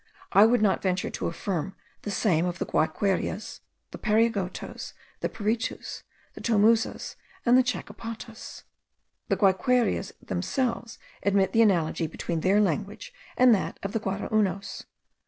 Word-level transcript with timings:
I 0.31 0.47
would 0.47 0.63
not 0.63 0.81
venture 0.81 1.11
to 1.11 1.27
affirm 1.27 1.75
the 2.01 2.09
same 2.09 2.47
of 2.47 2.57
the 2.57 2.65
Guayqueries, 2.65 3.59
the 3.91 3.99
Pariagotos, 3.99 4.93
the 5.19 5.29
Piritus, 5.29 6.01
the 6.33 6.41
Tomuzas, 6.41 7.15
and 7.45 7.55
the 7.55 7.61
Chacopatas. 7.61 8.63
The 9.27 9.37
Guayquerias 9.37 10.11
themselves 10.19 10.97
admit 11.21 11.53
the 11.53 11.61
analogy 11.61 12.07
between 12.07 12.39
their 12.39 12.59
language 12.59 13.13
and 13.37 13.53
that 13.53 13.77
of 13.83 13.91
the 13.91 13.99
Guaraunos. 13.99 14.85